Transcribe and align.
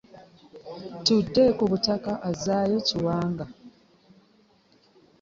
Tudde 1.05 1.43
ku 1.57 1.63
butaka 1.71 2.11
azzayo 2.29 2.77
kiwanga. 2.87 3.45